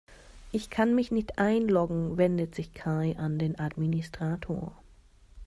[0.51, 4.71] Ich kann mich nicht einloggen, wendet sich Kai an den Administrator.